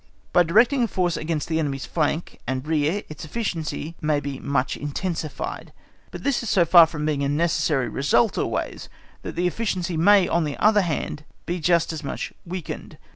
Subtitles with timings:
[0.33, 4.75] By directing a force against the enemy's flank and rear its efficacy may be much
[4.75, 5.71] intensified;
[6.09, 8.89] but this is so far from being a necessary result always
[9.21, 12.97] that the efficacy may, on the other hand, be just as much weakened.